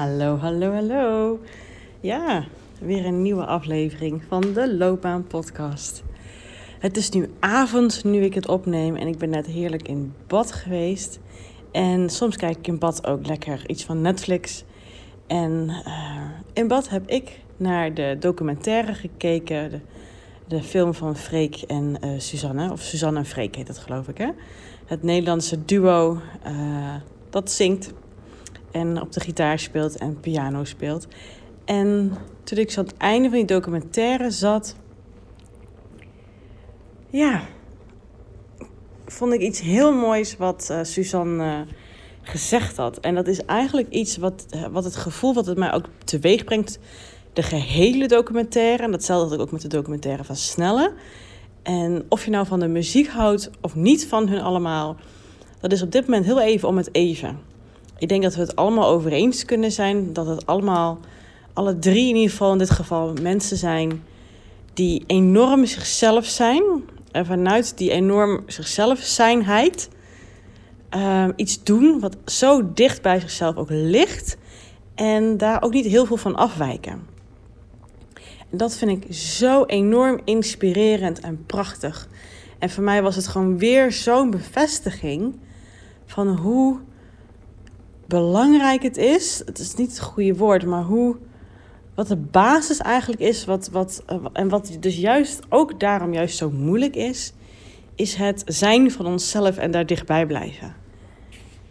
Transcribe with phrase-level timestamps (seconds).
[0.00, 1.40] Hallo, hallo, hallo.
[2.00, 2.44] Ja,
[2.78, 6.02] weer een nieuwe aflevering van de Loopbaan Podcast.
[6.78, 10.52] Het is nu avond nu ik het opneem en ik ben net heerlijk in bad
[10.52, 11.18] geweest.
[11.72, 14.64] En soms kijk ik in bad ook lekker iets van Netflix.
[15.26, 16.20] En uh,
[16.52, 19.80] in bad heb ik naar de documentaire gekeken, de,
[20.46, 22.72] de film van Freek en uh, Suzanne.
[22.72, 24.28] Of Suzanne en Freek heet dat geloof ik, hè?
[24.84, 26.94] Het Nederlandse duo uh,
[27.30, 27.92] dat zingt
[28.72, 31.06] en op de gitaar speelt en piano speelt.
[31.64, 32.12] En
[32.44, 34.76] toen ik zo aan het einde van die documentaire zat,
[37.10, 37.42] ja,
[39.06, 41.60] vond ik iets heel moois wat uh, Suzanne uh,
[42.22, 42.98] gezegd had.
[42.98, 46.78] En dat is eigenlijk iets wat, wat het gevoel wat het mij ook teweeg brengt,
[47.32, 48.82] de gehele documentaire.
[48.82, 50.92] En datzelfde ik ook met de documentaire van Snelle.
[51.62, 54.96] En of je nou van de muziek houdt of niet van hun allemaal,
[55.60, 57.49] dat is op dit moment heel even om het even.
[58.00, 60.12] Ik denk dat we het allemaal over eens kunnen zijn.
[60.12, 60.98] Dat het allemaal,
[61.52, 64.02] alle drie in ieder geval in dit geval, mensen zijn
[64.72, 66.62] die enorm zichzelf zijn.
[67.12, 69.88] En vanuit die enorm zichzelf zijnheid
[70.96, 74.36] uh, iets doen wat zo dicht bij zichzelf ook ligt.
[74.94, 77.06] En daar ook niet heel veel van afwijken.
[78.50, 82.08] En dat vind ik zo enorm inspirerend en prachtig.
[82.58, 85.38] En voor mij was het gewoon weer zo'n bevestiging
[86.06, 86.78] van hoe
[88.10, 89.42] belangrijk het is.
[89.46, 91.16] Het is niet het goede woord, maar hoe.
[91.94, 96.50] Wat de basis eigenlijk is, wat, wat, en wat dus juist ook daarom juist zo
[96.50, 97.32] moeilijk is,
[97.94, 100.74] is het zijn van onszelf en daar dichtbij blijven.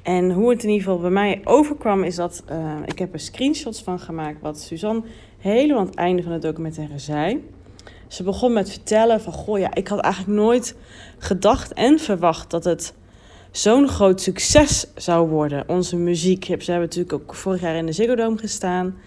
[0.02, 3.20] En hoe het in ieder geval bij mij overkwam, is dat uh, ik heb er
[3.20, 5.02] screenshots van gemaakt, wat Suzanne
[5.38, 7.44] helemaal aan het einde van de documentaire zei.
[8.08, 10.76] Ze begon met vertellen van, goh ja, ik had eigenlijk nooit
[11.18, 12.94] gedacht en verwacht dat het
[13.52, 15.64] zo'n groot succes zou worden.
[15.68, 18.98] Onze muziek, ze hebben natuurlijk ook vorig jaar in de Ziggo Dome gestaan.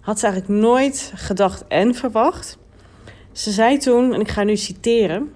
[0.00, 2.58] Had ze eigenlijk nooit gedacht en verwacht.
[3.32, 5.32] Ze zei toen, en ik ga nu citeren.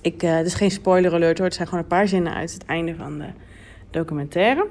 [0.00, 2.52] Ik, uh, het is geen spoiler alert hoor, het zijn gewoon een paar zinnen uit
[2.52, 3.28] het einde van de
[3.90, 4.66] documentaire.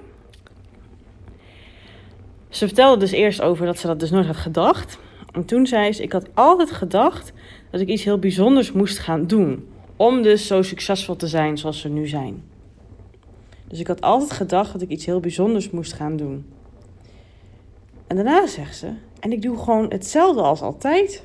[2.49, 4.99] Ze vertelde dus eerst over dat ze dat dus nooit had gedacht.
[5.31, 7.33] En toen zei ze, ik had altijd gedacht
[7.71, 9.67] dat ik iets heel bijzonders moest gaan doen.
[9.95, 12.43] Om dus zo succesvol te zijn zoals ze nu zijn.
[13.67, 16.45] Dus ik had altijd gedacht dat ik iets heel bijzonders moest gaan doen.
[18.07, 21.23] En daarna zegt ze, en ik doe gewoon hetzelfde als altijd.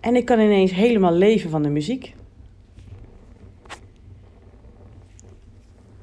[0.00, 2.14] En ik kan ineens helemaal leven van de muziek.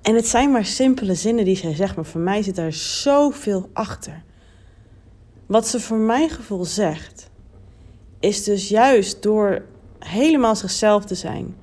[0.01, 3.69] En het zijn maar simpele zinnen die zij zegt, maar voor mij zit daar zoveel
[3.73, 4.23] achter.
[5.45, 7.29] Wat ze voor mijn gevoel zegt,
[8.19, 9.65] is dus juist door
[9.99, 11.55] helemaal zichzelf te zijn,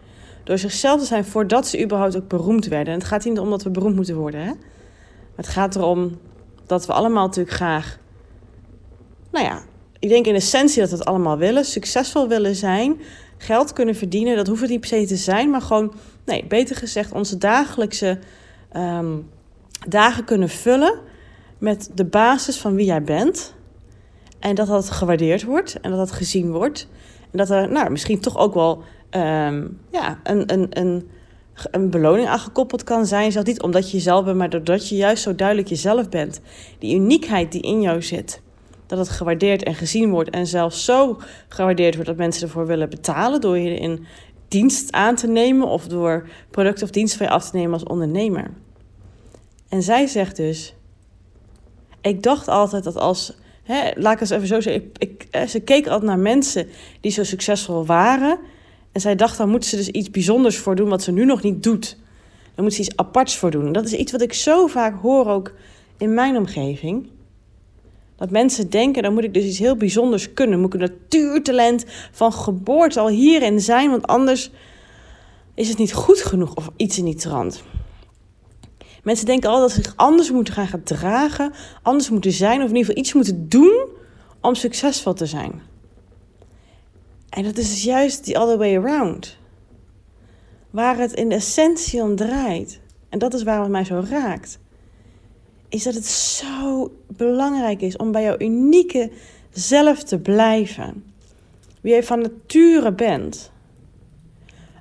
[0.45, 2.93] door zichzelf te zijn voordat ze überhaupt ook beroemd werden.
[2.93, 4.41] En het gaat niet om dat we beroemd moeten worden.
[4.41, 4.53] Hè?
[5.37, 6.19] het gaat erom
[6.67, 7.99] dat we allemaal natuurlijk graag.
[9.31, 9.63] Nou ja,
[9.99, 11.65] ik denk in essentie dat we het allemaal willen.
[11.65, 13.01] Succesvol willen zijn.
[13.37, 14.37] Geld kunnen verdienen.
[14.37, 15.51] Dat hoeft het niet per se te zijn.
[15.51, 15.93] Maar gewoon,
[16.25, 18.19] nee, beter gezegd, onze dagelijkse
[18.77, 19.31] um,
[19.89, 20.99] dagen kunnen vullen
[21.59, 23.55] met de basis van wie jij bent.
[24.39, 26.89] En dat dat gewaardeerd wordt en dat dat gezien wordt.
[27.31, 28.83] En dat er nou, misschien toch ook wel
[29.17, 31.11] um, ja, een, een, een,
[31.71, 33.33] een beloning aangekoppeld kan zijn.
[33.33, 36.41] Zelfs niet omdat je jezelf bent, maar doordat je juist zo duidelijk jezelf bent.
[36.79, 38.43] Die uniekheid die in jou zit.
[38.87, 40.31] Dat het gewaardeerd en gezien wordt.
[40.31, 41.19] En zelfs zo
[41.49, 43.41] gewaardeerd wordt dat mensen ervoor willen betalen.
[43.41, 44.07] Door je in
[44.49, 45.69] dienst aan te nemen.
[45.69, 48.51] Of door product of dienst van je af te nemen als ondernemer.
[49.69, 50.75] En zij zegt dus.
[52.01, 53.37] Ik dacht altijd dat als.
[53.63, 54.85] Hè, laat ik eens even zo zeggen.
[54.99, 56.69] Ik, ik, ze keek altijd naar mensen
[57.01, 58.39] die zo succesvol waren.
[58.93, 61.43] En zij dacht, dan moet ze dus iets bijzonders voor doen wat ze nu nog
[61.43, 61.97] niet doet.
[62.55, 63.73] Dan moet ze iets aparts voor doen.
[63.73, 65.53] dat is iets wat ik zo vaak hoor ook
[65.99, 67.09] in mijn omgeving.
[68.17, 70.61] Dat mensen denken, dan moet ik dus iets heel bijzonders kunnen.
[70.61, 74.51] Moet ik een natuurtalent van geboorte al hierin zijn, want anders
[75.55, 77.63] is het niet goed genoeg of iets in die trant.
[79.03, 81.53] Mensen denken altijd dat ze zich anders moeten gaan gedragen,
[81.83, 83.87] anders moeten zijn of in ieder geval iets moeten doen
[84.41, 85.72] om succesvol te zijn.
[87.33, 89.39] En dat is dus juist die other way around.
[90.71, 92.81] Waar het in de essentie om draait.
[93.09, 94.59] En dat is waar het mij zo raakt.
[95.69, 99.11] Is dat het zo belangrijk is om bij jouw unieke
[99.51, 101.05] zelf te blijven.
[101.81, 103.51] Wie je van nature bent.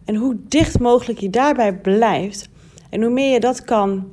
[0.05, 2.49] En hoe dicht mogelijk je daarbij blijft.
[2.89, 4.11] En hoe meer je dat kan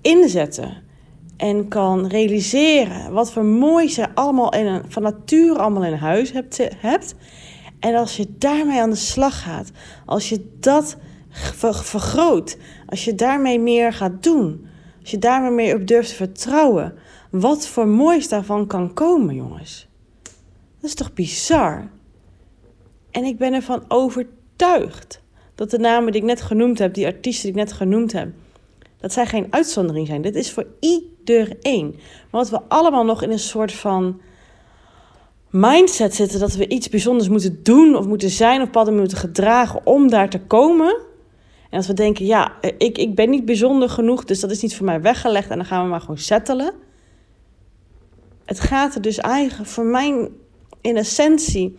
[0.00, 0.83] inzetten
[1.36, 6.32] en kan realiseren wat voor moois je allemaal in een, van nature allemaal in huis
[6.32, 7.14] hebt, hebt.
[7.80, 9.70] En als je daarmee aan de slag gaat,
[10.06, 10.96] als je dat
[11.82, 14.66] vergroot, als je daarmee meer gaat doen,
[15.00, 16.94] Als je daar maar meer op durft te vertrouwen.
[17.30, 19.88] Wat voor moois daarvan kan komen, jongens.
[20.80, 21.90] Dat is toch bizar?
[23.10, 25.22] En ik ben ervan overtuigd
[25.54, 28.28] dat de namen die ik net genoemd heb, die artiesten die ik net genoemd heb,
[29.04, 30.22] dat zij geen uitzondering zijn.
[30.22, 31.98] Dit is voor iedereen.
[32.30, 34.20] Want we allemaal nog in een soort van
[35.50, 39.86] mindset zitten dat we iets bijzonders moeten doen of moeten zijn of padden moeten gedragen
[39.86, 40.96] om daar te komen.
[41.70, 44.76] En dat we denken, ja, ik, ik ben niet bijzonder genoeg, dus dat is niet
[44.76, 46.72] voor mij weggelegd en dan gaan we maar gewoon settelen.
[48.44, 50.30] Het gaat er dus eigenlijk voor mij
[50.80, 51.76] in essentie,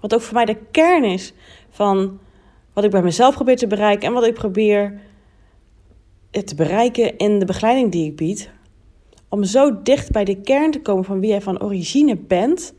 [0.00, 1.32] wat ook voor mij de kern is
[1.70, 2.18] van
[2.72, 5.00] wat ik bij mezelf probeer te bereiken en wat ik probeer
[6.32, 8.50] te bereiken in de begeleiding die ik bied.
[9.28, 12.74] Om zo dicht bij de kern te komen van wie jij van origine bent.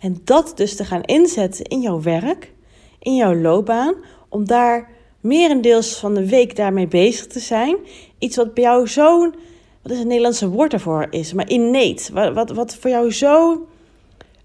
[0.00, 2.52] En dat dus te gaan inzetten in jouw werk,
[2.98, 3.94] in jouw loopbaan.
[4.28, 7.76] Om daar merendeels van de week daarmee bezig te zijn.
[8.18, 9.34] Iets wat bij jou zo'n,
[9.82, 12.12] wat is het Nederlandse woord daarvoor is, maar innate.
[12.12, 13.66] Wat, wat, wat voor jou zo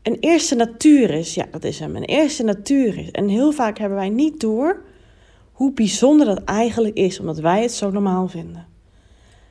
[0.04, 1.34] een eerste natuur is.
[1.34, 1.96] Ja, dat is hem.
[1.96, 3.12] Een eerste natuur is.
[3.12, 4.82] En heel vaak hebben wij niet door
[5.62, 8.68] hoe bijzonder dat eigenlijk is, omdat wij het zo normaal vinden.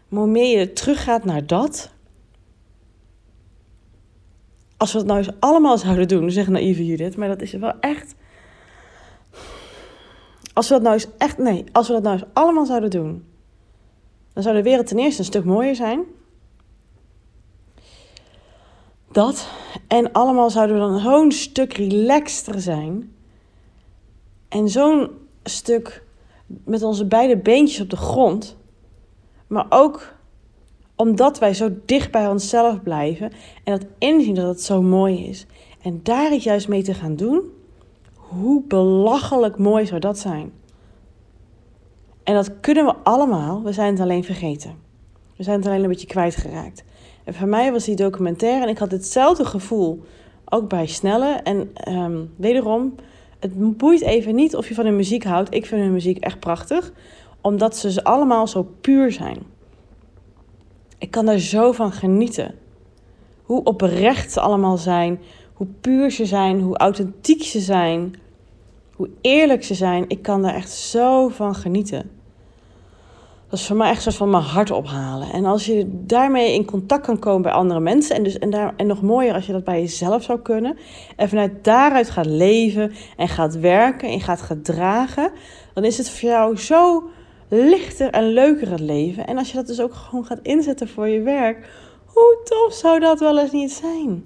[0.09, 1.91] Maar hoe meer je teruggaat naar dat.
[4.77, 7.73] Als we het nou eens allemaal zouden doen, zeggen naïeve Judith, maar dat is wel
[7.81, 8.15] echt.
[10.53, 13.25] Als we dat nou eens echt, nee, als we dat nou eens allemaal zouden doen,
[14.33, 16.05] dan zou de wereld ten eerste een stuk mooier zijn.
[19.13, 19.49] Dat.
[19.87, 23.15] En allemaal zouden we dan zo'n stuk relaxter zijn.
[24.49, 26.05] En zo'n stuk
[26.47, 28.57] met onze beide beentjes op de grond.
[29.47, 30.15] Maar ook
[30.97, 33.33] omdat wij zo dicht bij onszelf blijven
[33.65, 35.47] en dat inzien dat het zo mooi is.
[35.83, 37.43] En daar het juist mee te gaan doen,
[38.15, 40.53] hoe belachelijk mooi zou dat zijn.
[42.23, 44.75] En dat kunnen we allemaal, we zijn het alleen vergeten.
[45.37, 46.85] We zijn het alleen een beetje kwijtgeraakt.
[47.25, 50.03] En voor mij was die documentaire, en ik had hetzelfde gevoel
[50.45, 51.33] ook bij Snelle.
[51.33, 52.95] En um, wederom,
[53.41, 55.55] het boeit even niet of je van hun muziek houdt.
[55.55, 56.93] Ik vind hun muziek echt prachtig,
[57.41, 59.39] omdat ze allemaal zo puur zijn.
[60.99, 62.55] Ik kan daar zo van genieten.
[63.43, 65.21] Hoe oprecht ze allemaal zijn,
[65.53, 68.15] hoe puur ze zijn, hoe authentiek ze zijn,
[68.95, 70.05] hoe eerlijk ze zijn.
[70.09, 72.20] Ik kan daar echt zo van genieten.
[73.51, 75.33] Dat is voor mij echt zo van mijn hart ophalen.
[75.33, 78.17] En als je daarmee in contact kan komen bij andere mensen.
[78.17, 80.79] En, dus, en, daar, en nog mooier als je dat bij jezelf zou kunnen.
[81.17, 85.31] En vanuit daaruit gaat leven en gaat werken en gaat gedragen.
[85.75, 87.11] Dan is het voor jou zo
[87.49, 89.27] lichter en leuker het leven.
[89.27, 91.69] En als je dat dus ook gewoon gaat inzetten voor je werk.
[92.05, 94.25] Hoe tof zou dat wel eens niet zijn?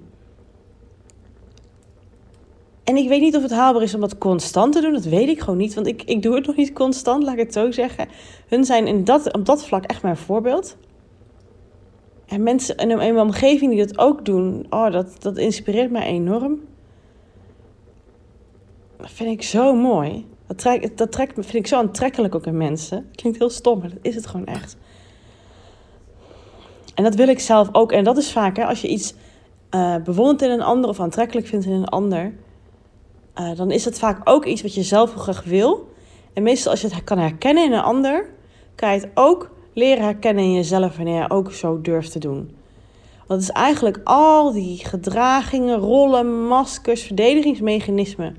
[2.85, 4.93] En ik weet niet of het haalbaar is om dat constant te doen.
[4.93, 5.73] Dat weet ik gewoon niet.
[5.73, 8.07] Want ik, ik doe het nog niet constant, laat ik het zo zeggen.
[8.47, 10.77] Hun zijn in dat, op dat vlak echt mijn voorbeeld.
[12.25, 16.59] En mensen in mijn omgeving die dat ook doen, oh, dat, dat inspireert mij enorm.
[18.97, 20.25] Dat vind ik zo mooi.
[20.47, 23.09] Dat, trek, dat trekt, vind ik zo aantrekkelijk ook in mensen.
[23.15, 24.77] Klinkt heel stom, maar dat is het gewoon echt.
[26.95, 27.91] En dat wil ik zelf ook.
[27.91, 29.13] En dat is vaak, hè, als je iets
[29.75, 32.33] uh, bewondert in een ander of aantrekkelijk vindt in een ander
[33.39, 35.93] uh, dan is het vaak ook iets wat je zelf heel graag wil.
[36.33, 38.29] En meestal als je het kan herkennen in een ander,
[38.75, 42.55] kan je het ook leren herkennen in jezelf wanneer je ook zo durft te doen.
[43.27, 48.37] Want het is eigenlijk al die gedragingen, rollen, maskers, verdedigingsmechanismen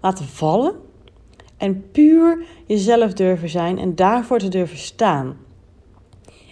[0.00, 0.74] laten vallen.
[1.56, 5.36] En puur jezelf durven zijn en daarvoor te durven staan.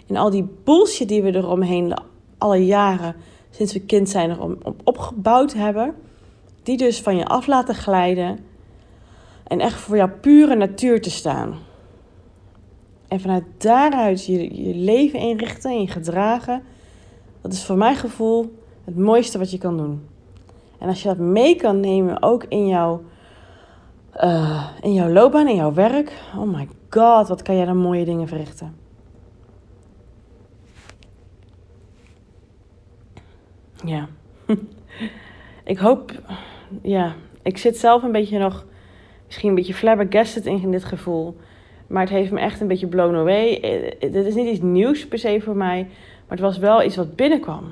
[0.07, 1.93] En al die bullshit die we eromheen
[2.37, 3.15] alle jaren
[3.49, 5.95] sinds we kind zijn erom opgebouwd hebben
[6.63, 8.39] die dus van je af laten glijden.
[9.43, 11.55] En echt voor jouw pure natuur te staan.
[13.07, 16.63] En vanuit daaruit je, je leven inrichten en je gedragen.
[17.41, 20.07] Dat is voor mijn gevoel het mooiste wat je kan doen.
[20.77, 23.03] En als je dat mee kan nemen, ook in jouw,
[24.23, 26.13] uh, in jouw loopbaan, in jouw werk.
[26.37, 28.75] Oh my god, wat kan jij dan mooie dingen verrichten.
[33.85, 34.07] Ja.
[35.63, 36.11] ik hoop,
[36.81, 38.65] ja, ik zit zelf een beetje nog,
[39.25, 41.37] misschien een beetje flabbergasted in dit gevoel.
[41.87, 43.59] Maar het heeft me echt een beetje blown away.
[43.99, 45.83] Dit is niet iets nieuws per se voor mij,
[46.27, 47.63] maar het was wel iets wat binnenkwam.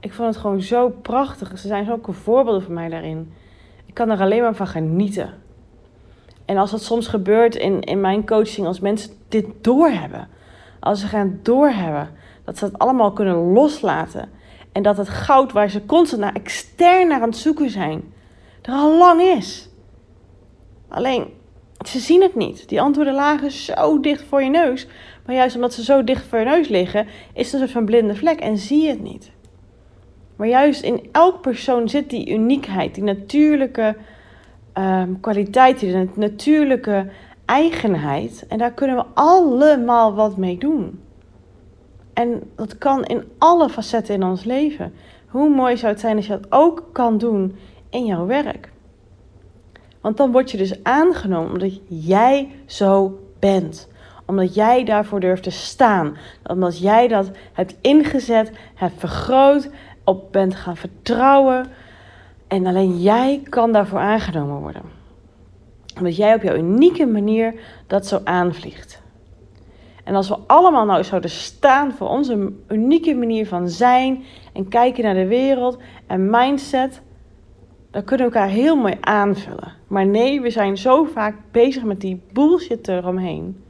[0.00, 1.58] Ik vond het gewoon zo prachtig.
[1.58, 3.32] Ze zijn zulke voorbeelden voor mij daarin.
[3.86, 5.34] Ik kan er alleen maar van genieten.
[6.44, 10.28] En als dat soms gebeurt in, in mijn coaching, als mensen dit doorhebben,
[10.80, 12.08] als ze gaan doorhebben,
[12.44, 14.28] dat ze het allemaal kunnen loslaten
[14.72, 18.12] en dat het goud waar ze constant naar extern naar aan het zoeken zijn,
[18.62, 19.68] er al lang is.
[20.88, 21.26] Alleen,
[21.86, 22.68] ze zien het niet.
[22.68, 24.86] Die antwoorden lagen zo dicht voor je neus.
[25.26, 27.84] Maar juist omdat ze zo dicht voor je neus liggen, is het een soort van
[27.84, 29.30] blinde vlek en zie je het niet.
[30.36, 33.96] Maar juist in elk persoon zit die uniekheid, die natuurlijke
[34.74, 37.10] um, kwaliteit, die natuurlijke
[37.44, 38.44] eigenheid.
[38.48, 41.00] En daar kunnen we allemaal wat mee doen.
[42.20, 44.92] En dat kan in alle facetten in ons leven.
[45.26, 47.56] Hoe mooi zou het zijn als je dat ook kan doen
[47.90, 48.72] in jouw werk?
[50.00, 53.88] Want dan word je dus aangenomen omdat jij zo bent.
[54.26, 56.16] Omdat jij daarvoor durft te staan.
[56.46, 59.70] Omdat jij dat hebt ingezet, hebt vergroot,
[60.04, 61.66] op bent gaan vertrouwen.
[62.46, 64.82] En alleen jij kan daarvoor aangenomen worden.
[65.98, 67.54] Omdat jij op jouw unieke manier
[67.86, 69.02] dat zo aanvliegt.
[70.10, 75.04] En als we allemaal nou zouden staan voor onze unieke manier van zijn en kijken
[75.04, 77.02] naar de wereld en mindset,
[77.90, 79.72] dan kunnen we elkaar heel mooi aanvullen.
[79.86, 83.64] Maar nee, we zijn zo vaak bezig met die bullshit eromheen.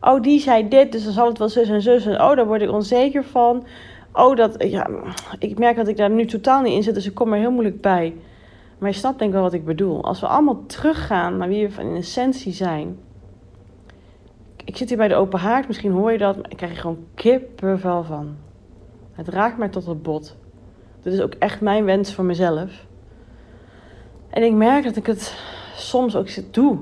[0.00, 2.06] Oh, die zei dit, dus dan zal het wel zus en zus.
[2.06, 3.64] En oh, daar word ik onzeker van.
[4.12, 4.90] Oh, dat, ja,
[5.38, 7.52] ik merk dat ik daar nu totaal niet in zit, dus ik kom er heel
[7.52, 8.14] moeilijk bij.
[8.78, 10.04] Maar je snapt denk ik wel wat ik bedoel.
[10.04, 12.98] Als we allemaal teruggaan naar wie we van in essentie zijn.
[14.64, 16.78] Ik zit hier bij de open haard, misschien hoor je dat, maar ik krijg er
[16.78, 18.36] gewoon kippenvel van.
[19.12, 20.36] Het raakt mij tot het bot.
[21.02, 22.86] Dit is ook echt mijn wens voor mezelf.
[24.30, 25.34] En ik merk dat ik het
[25.74, 26.78] soms ook doe.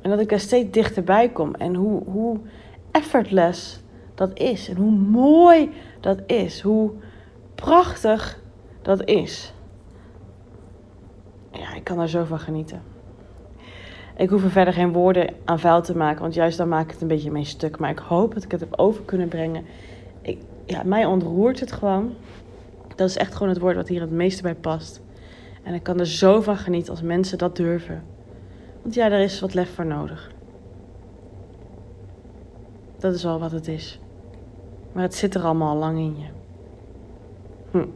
[0.00, 1.54] En dat ik er steeds dichterbij kom.
[1.54, 2.38] En hoe, hoe
[2.90, 3.80] effortless
[4.14, 4.68] dat is.
[4.68, 6.60] En hoe mooi dat is.
[6.60, 6.90] Hoe
[7.54, 8.40] prachtig
[8.82, 9.52] dat is.
[11.50, 12.93] Ja, ik kan er zo van genieten.
[14.16, 16.90] Ik hoef er verder geen woorden aan vuil te maken, want juist dan maak ik
[16.90, 17.78] het een beetje mee stuk.
[17.78, 19.64] Maar ik hoop dat ik het heb over kunnen brengen.
[20.22, 22.14] Ik, ja, mij ontroert het gewoon.
[22.94, 25.02] Dat is echt gewoon het woord wat hier het meeste bij past.
[25.62, 28.02] En ik kan er zo van genieten als mensen dat durven.
[28.82, 30.32] Want ja, daar is wat lef voor nodig.
[32.98, 33.98] Dat is wel wat het is.
[34.92, 36.26] Maar het zit er allemaal al lang in je.
[37.70, 37.86] Hm.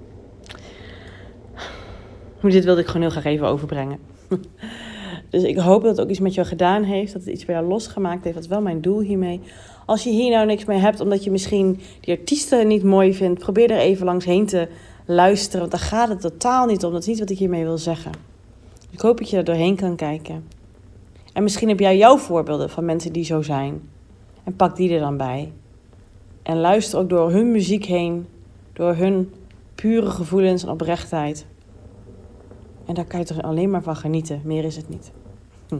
[2.50, 3.98] Dit wilde ik gewoon heel graag even overbrengen.
[5.30, 7.12] dus ik hoop dat het ook iets met jou gedaan heeft.
[7.12, 8.35] Dat het iets bij jou losgemaakt heeft.
[8.35, 9.40] Dat is wel mijn doel hiermee.
[9.87, 13.40] Als je hier nou niks mee hebt, omdat je misschien die artiesten niet mooi vindt,
[13.40, 14.68] probeer er even langs heen te
[15.06, 15.61] luisteren.
[15.61, 16.92] Want daar gaat het totaal niet om.
[16.92, 18.12] Dat is niet wat ik hiermee wil zeggen.
[18.90, 20.44] Ik hoop dat je er doorheen kan kijken.
[21.32, 23.80] En misschien heb jij jouw voorbeelden van mensen die zo zijn.
[24.44, 25.52] En pak die er dan bij.
[26.42, 28.26] En luister ook door hun muziek heen,
[28.73, 29.32] door hun
[29.75, 31.47] pure gevoelens en oprechtheid.
[32.88, 34.40] En daar kan je er alleen maar van genieten.
[34.45, 35.11] Meer is het niet.
[35.68, 35.78] Hm.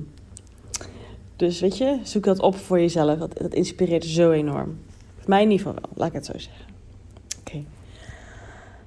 [1.37, 3.19] Dus weet je, zoek dat op voor jezelf.
[3.19, 4.79] Dat, dat inspireert zo enorm.
[5.27, 6.65] Mij in ieder geval wel, laat ik het zo zeggen.
[7.39, 7.65] Oké.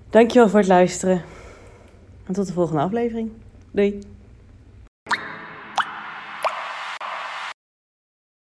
[0.09, 1.21] Dankjewel voor het luisteren.
[2.23, 3.29] En tot de volgende aflevering.
[3.71, 3.99] Doei.